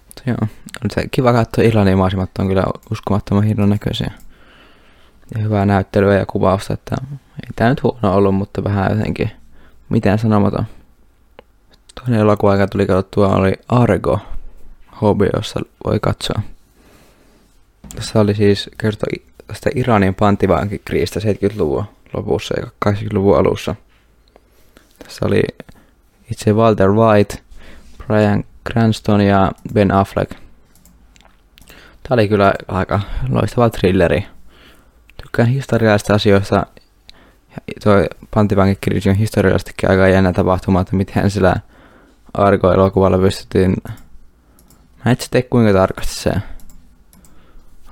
Mutta 0.06 0.22
joo, 0.26 0.36
on 0.84 0.90
se 0.94 1.08
kiva 1.10 1.32
katsoa 1.32 1.64
Irlannin 1.64 1.98
maisemat 1.98 2.30
on 2.38 2.48
kyllä 2.48 2.64
uskomattoman 2.90 3.44
hienon 3.44 3.70
näköisiä. 3.70 4.10
Ja 5.34 5.42
hyvää 5.42 5.66
näyttelyä 5.66 6.14
ja 6.14 6.26
kuvausta, 6.26 6.74
että 6.74 6.96
ei 7.20 7.50
tää 7.56 7.68
nyt 7.68 7.82
huono 7.82 8.14
ollut, 8.14 8.34
mutta 8.34 8.64
vähän 8.64 8.96
jotenkin 8.98 9.30
mitään 9.88 10.18
sanomaton. 10.18 10.64
Toinen 11.94 12.20
elokuva, 12.20 12.52
joka 12.52 12.66
tuli 12.66 12.86
katsottua, 12.86 13.28
oli 13.28 13.52
Argo, 13.68 14.18
hobby, 15.02 15.26
jossa 15.36 15.60
voi 15.84 16.00
katsoa. 16.00 16.42
Tässä 17.94 18.20
oli 18.20 18.34
siis 18.34 18.70
kertoo 18.78 19.06
tästä 19.46 19.70
Iranin 19.74 20.14
panttivankikriistä 20.14 21.20
70-luvun 21.20 21.84
lopussa 22.14 22.54
ja 22.60 22.66
80-luvun 22.88 23.38
alussa. 23.38 23.74
Tässä 24.98 25.26
oli 25.26 25.42
itse 26.30 26.52
Walter 26.52 26.90
White, 26.90 27.38
Brian 28.06 28.44
Cranston 28.70 29.20
ja 29.20 29.52
Ben 29.72 29.90
Affleck. 29.90 30.30
Tämä 32.02 32.14
oli 32.14 32.28
kyllä 32.28 32.54
aika 32.68 33.00
loistava 33.28 33.70
thrilleri. 33.70 34.26
Tykkään 35.22 35.48
historiallisista 35.48 36.14
asioista 36.14 36.66
tuo 37.84 37.94
panttivankikirjoitus 38.30 39.06
on 39.06 39.14
historiallisestikin 39.14 39.90
aika 39.90 40.08
jännä 40.08 40.32
tapahtuma, 40.32 40.80
että 40.80 40.96
miten 40.96 41.30
sillä 41.30 41.56
Argo-elokuvalla 42.34 43.18
pystyttiin... 43.18 43.76
Mä 45.04 45.12
et 45.12 45.28
tiedä 45.30 45.46
kuinka 45.50 45.72
tarkasti 45.72 46.14
se 46.14 46.32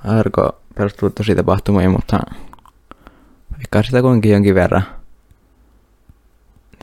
Argo 0.03 0.62
perustuu 0.75 1.09
tosi 1.09 1.35
tapahtumiin, 1.35 1.91
mutta 1.91 2.19
vaikka 3.51 3.83
sitä 3.83 4.01
kuitenkin 4.01 4.31
jonkin 4.31 4.55
verran. 4.55 4.83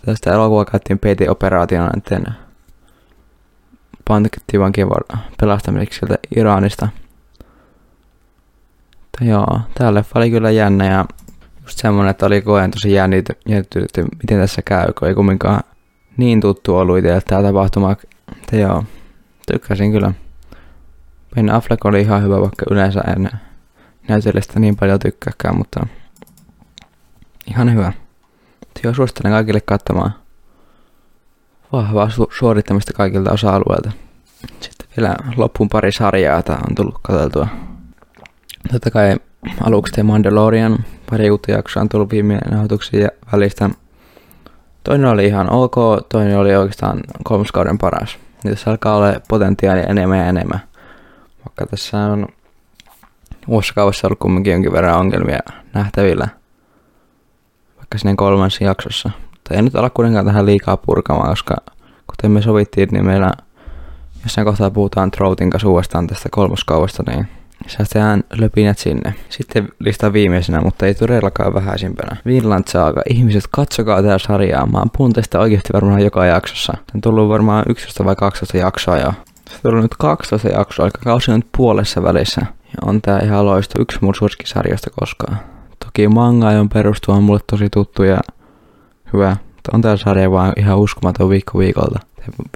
Tästä 0.07 0.33
elokuvaa 0.33 0.65
käytiin 0.65 0.99
PT-operaationa 0.99 1.91
näiden 1.91 2.35
panttivankien 4.09 4.89
pelastamiseksi 5.41 5.99
sieltä 5.99 6.19
Iranista. 6.37 6.89
Mutta 9.01 9.25
joo, 9.25 9.61
tää 9.75 9.95
leffa 9.95 10.19
oli 10.19 10.31
kyllä 10.31 10.51
jännä 10.51 10.87
ja 10.87 11.05
just 11.63 11.79
semmonen, 11.79 12.11
että 12.11 12.27
oli 12.27 12.43
koen 12.43 12.71
tosi 12.71 12.93
jännitty, 12.93 13.35
että 13.85 14.03
miten 14.03 14.41
tässä 14.41 14.63
käy, 14.63 14.93
kun 14.99 15.09
ei 15.09 15.15
kumminkaan 15.15 15.61
niin 16.17 16.41
tuttu 16.41 16.77
ollut 16.77 16.99
itselle 16.99 17.21
tämä 17.21 17.43
tapahtuma. 17.43 17.93
Että 18.43 18.57
joo, 18.57 18.85
tykkäsin 19.53 19.93
kyllä. 19.93 20.13
Ben 21.35 21.51
Affleck 21.51 21.85
oli 21.85 22.01
ihan 22.01 22.23
hyvä, 22.23 22.41
vaikka 22.41 22.67
yleensä 22.71 23.01
en 23.01 23.31
näytellistä 24.11 24.61
niin 24.61 24.77
paljon 24.77 24.99
tykkääkään, 24.99 25.57
mutta 25.57 25.87
ihan 27.47 27.73
hyvä. 27.75 27.93
Joo, 28.85 28.95
suosittelen 28.95 29.33
kaikille 29.33 29.61
katsomaan 29.61 30.15
vahvaa 31.73 32.07
su- 32.07 32.39
suorittamista 32.39 32.93
kaikilta 32.93 33.33
osa-alueilta. 33.33 33.91
Sitten 34.61 34.89
vielä 34.97 35.17
loppuun 35.37 35.69
pari 35.69 35.93
sarjaa, 35.93 36.37
jota 36.37 36.53
on 36.53 36.75
tullut 36.75 36.99
katseltua. 37.03 37.49
Totta 38.73 38.91
kai 38.91 39.17
aluksi 39.61 39.93
The 39.93 40.03
Mandalorian, 40.03 40.85
pari 41.11 41.31
uutta 41.31 41.53
jaksoa 41.53 41.81
on 41.81 41.89
tullut 41.89 42.11
viime 42.11 42.39
nauhoituksia 42.51 43.09
välistä. 43.33 43.71
Toinen 44.85 45.11
oli 45.11 45.27
ihan 45.27 45.53
ok, 45.53 45.75
toinen 46.09 46.39
oli 46.39 46.57
oikeastaan 46.57 47.01
kolmoskauden 47.25 47.79
paras. 47.79 48.19
Nyt 48.45 48.55
tässä 48.55 48.71
alkaa 48.71 48.97
olla 48.97 49.21
potentiaalia 49.29 49.85
enemmän 49.85 50.19
ja 50.19 50.27
enemmän. 50.27 50.61
Vaikka 51.47 51.67
tässä 51.67 51.99
on 51.99 52.27
uudessa 53.49 53.75
kaudessa 53.75 54.07
ollut 54.07 54.19
kumminkin 54.19 54.53
jonkin 54.53 54.73
verran 54.73 54.99
ongelmia 54.99 55.39
nähtävillä. 55.75 56.29
Vaikka 57.77 57.99
sinne 57.99 58.15
kolmannessa 58.17 58.65
jaksossa. 58.65 59.11
Mutta 59.31 59.55
ei 59.55 59.63
nyt 59.63 59.77
ala 59.77 59.91
kuitenkaan 59.91 60.27
tähän 60.27 60.47
liikaa 60.47 60.77
purkamaan, 60.77 61.29
koska 61.29 61.57
kuten 62.07 62.31
me 62.31 62.43
sovittiin, 62.43 62.89
niin 62.93 63.07
meillä 63.07 63.33
jossain 64.23 64.45
kohtaa 64.45 64.71
puhutaan 64.71 65.11
Troutin 65.11 65.51
kanssa 65.51 65.69
uudestaan 65.69 66.07
tästä 66.07 66.29
kolmoskaudesta, 66.33 67.03
niin 67.07 67.29
Säästetään 67.67 68.25
löpinät 68.39 68.79
sinne. 68.79 69.15
Sitten 69.29 69.69
lista 69.79 70.13
viimeisenä, 70.13 70.61
mutta 70.61 70.87
ei 70.87 70.95
todellakaan 70.95 71.55
vähäisimpänä. 71.55 72.17
Vinland 72.27 72.65
Saga. 72.69 73.03
Ihmiset, 73.11 73.45
katsokaa 73.51 74.03
tätä 74.03 74.19
sarjaa. 74.19 74.67
Mä 74.67 74.79
oon 74.79 74.91
puhun 74.97 75.13
tästä 75.13 75.41
oikeasti 75.41 75.73
varmaan 75.73 76.05
joka 76.05 76.27
jaksossa. 76.27 76.73
Tän 76.73 76.85
on 76.95 77.01
tullut 77.01 77.29
varmaan 77.29 77.65
11 77.69 78.05
vai 78.05 78.17
12 78.17 78.57
jaksoa 78.57 78.99
jo. 78.99 79.13
Se 79.63 79.69
on 79.69 79.83
nyt 79.83 79.95
12 79.99 80.49
jaksoa, 80.49 80.87
eli 80.87 80.93
kausi 81.05 81.31
on 81.31 81.39
nyt 81.39 81.49
puolessa 81.57 82.03
välissä. 82.03 82.47
Ja 82.73 82.79
on 82.89 83.03
tää 83.03 83.19
ihan 83.19 83.47
loisto. 83.47 83.83
Yksi 83.83 83.99
mun 84.01 84.15
suosikkisarjasta 84.15 84.91
koskaan. 85.01 85.39
Toki 85.85 86.09
manga 86.09 86.49
on 86.49 86.69
perustua 86.69 87.15
on 87.15 87.23
mulle 87.23 87.41
tosi 87.51 87.71
tuttu 87.71 88.03
ja 88.03 88.19
hyvä. 89.13 89.37
On 89.73 89.81
tää 89.81 89.97
sarja 89.97 90.31
vaan 90.31 90.53
ihan 90.57 90.79
uskomaton 90.79 91.31
viikko 91.31 91.59
viikolta. 91.59 91.99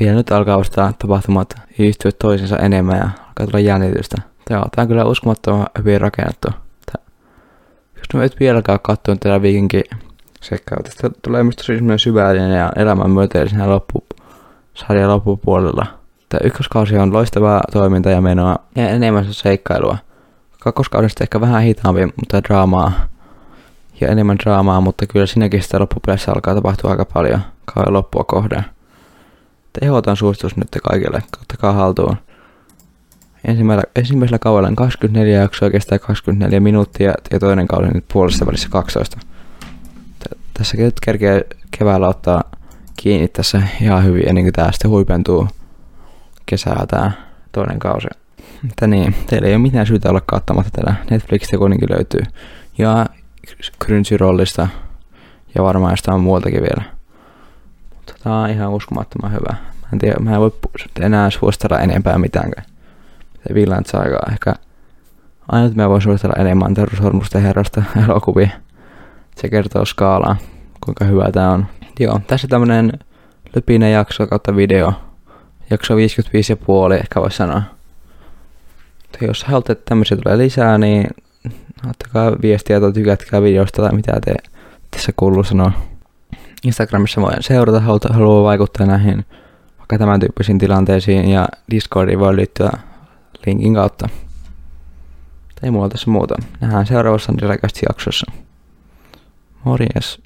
Vielä 0.01 0.15
nyt 0.15 0.33
alkaa 0.33 0.59
vasta 0.59 0.93
tapahtumat 0.99 1.55
yhtyä 1.79 2.11
toisensa 2.19 2.57
enemmän 2.57 2.97
ja 2.97 3.05
alkaa 3.05 3.47
tulla 3.47 3.61
jännitystä. 3.61 4.17
Joo, 4.51 4.65
tää 4.77 4.83
on 4.83 4.89
kyllä 4.89 5.05
uskomattoman 5.05 5.67
hyvin 5.79 6.01
rakennettu. 6.01 6.49
Tää. 6.87 7.05
Jos 7.97 8.07
mä 8.15 8.25
et 8.25 8.41
vieläkään 8.41 8.81
katsoin 8.83 9.19
tätä 9.19 9.43
viikinkin 9.43 9.85
sekkautta, 10.41 10.91
tästä 10.91 11.11
tulee 11.23 11.43
myös 11.43 11.57
tosi 11.57 11.79
syvällinen 11.97 12.59
ja 12.59 12.73
elämän 12.77 13.11
myöteellinen 13.11 13.71
loppu, 13.71 14.05
sarjan 14.75 15.11
loppupuolella. 15.11 15.87
Tämä 16.35 16.47
ykköskausi 16.47 16.99
on 16.99 17.13
loistavaa 17.13 17.61
toimintaa 17.73 18.13
ja 18.13 18.21
menoa 18.21 18.57
ja 18.77 18.89
enemmän 18.89 19.27
seikkailua. 19.31 19.99
Kakkoskaudesta 20.61 21.25
ehkä 21.25 21.41
vähän 21.41 21.63
hitaampi, 21.63 22.07
mutta 22.07 22.43
draamaa 22.45 22.93
ja 24.01 24.09
enemmän 24.09 24.39
draamaa, 24.39 24.81
mutta 24.81 25.07
kyllä 25.07 25.27
sinäkin 25.27 25.63
sitä 25.63 25.79
loppupeleissä 25.79 26.33
alkaa 26.33 26.55
tapahtua 26.55 26.91
aika 26.91 27.05
paljon 27.05 27.41
kauan 27.65 27.93
loppua 27.93 28.25
kohden. 28.25 28.65
Tehoton 29.81 30.17
suositus 30.17 30.57
nyt 30.57 30.69
kaikille, 30.91 31.23
ottakaa 31.43 31.73
haltuun 31.73 32.17
ensimmäisellä, 33.45 33.91
ensimmäisellä 33.97 34.39
kaudella 34.39 34.77
24 34.77 35.41
jaksoa 35.41 35.71
kestää 35.71 35.99
24 35.99 36.61
minuuttia 36.61 37.15
ja 37.31 37.41
toinen 37.41 37.69
kausi 37.69 37.89
nyt 37.89 38.05
puolessa 38.13 38.47
välissä 38.47 38.69
12. 38.71 39.21
Tässä 40.55 40.77
nyt 40.77 41.01
kerkee 41.01 41.47
keväällä 41.79 42.09
ottaa 42.09 42.45
kiinni 42.97 43.29
tässä 43.29 43.63
ihan 43.81 44.05
hyvin 44.05 44.29
ennen 44.29 44.45
kuin 44.45 44.53
tää 44.53 44.73
sitten 44.73 44.91
huipentuu 44.91 45.49
kesää 46.47 46.85
tää 46.89 47.13
toinen 47.53 47.79
kausi. 47.79 48.09
Mutta 48.63 48.87
niin, 48.87 49.15
teillä 49.27 49.49
ei 49.49 49.55
ole 49.55 49.63
mitään 49.63 49.87
syytä 49.87 50.11
olla 50.11 50.23
kattamatta 50.27 50.71
tätä. 50.71 50.95
Netflixistä 51.11 51.59
kuitenkin 51.59 51.91
löytyy. 51.91 52.23
Ja 52.79 53.07
Crunchyrollista 53.85 54.69
ja 55.55 55.63
varmaan 55.63 55.93
jostain 55.93 56.21
muualtakin 56.21 56.63
vielä. 56.63 56.83
Mutta 57.95 58.15
tää 58.25 58.35
on 58.35 58.51
ihan 58.51 58.71
uskomattoman 58.71 59.33
hyvä. 59.33 59.53
Mä 59.83 59.89
en 59.93 59.99
tiedä, 59.99 60.17
mä 60.21 60.35
en 60.35 60.41
voi 60.41 60.53
enää 61.01 61.31
suostella 61.31 61.79
enempää 61.79 62.19
mitään 62.19 62.51
se 63.49 63.55
Villand 63.55 63.87
Saga 63.87 64.19
ehkä 64.33 64.55
ainut 65.49 65.75
mä 65.75 65.89
voin 65.89 66.03
suositella 66.03 66.37
enemmän 66.39 66.75
Terrosormusten 66.75 67.43
herrasta 67.43 67.83
elokuvia. 68.05 68.49
Se 69.37 69.49
kertoo 69.49 69.85
skaalaa, 69.85 70.37
kuinka 70.85 71.05
hyvä 71.05 71.33
tää 71.33 71.51
on. 71.51 71.67
Joo, 72.01 72.21
tässä 72.27 72.49
tämmönen 72.49 72.93
löpinen 73.57 73.93
jakso 73.93 74.27
kautta 74.27 74.57
video. 74.57 74.93
Jakso 75.75 75.95
55,5 75.95 76.95
ehkä 77.01 77.21
voisi 77.21 77.37
sanoa. 77.37 77.63
Mutta 79.03 79.25
jos 79.25 79.45
haluatte, 79.45 79.73
että 79.73 79.85
tämmöisiä 79.89 80.17
tulee 80.17 80.39
lisää, 80.39 80.79
niin 80.79 81.07
ottakaa 81.91 82.33
viestiä 82.43 82.81
tai 82.81 82.93
tykätkää 82.93 83.43
videosta 83.43 83.83
tai 83.83 83.93
mitä 83.93 84.13
te 84.25 84.35
tässä 84.91 85.13
kuuluu 85.17 85.45
sanoa. 85.45 85.73
Instagramissa 86.65 87.21
voi 87.21 87.33
seurata, 87.41 87.81
haluaa 88.11 88.43
vaikuttaa 88.43 88.87
näihin 88.87 89.25
vaikka 89.79 89.99
tämän 89.99 90.21
tyyppisiin 90.21 90.59
tilanteisiin 90.59 91.31
ja 91.31 91.49
Discordiin 91.71 92.19
voi 92.19 92.37
liittyä 92.37 92.71
linkin 93.47 93.75
kautta. 93.75 94.09
Ei 95.63 95.71
mulla 95.71 95.89
tässä 95.89 96.11
muuta. 96.11 96.35
Nähdään 96.61 96.87
seuraavassa 96.87 97.33
jaksossa. 97.89 98.33
Morjes. 99.65 100.23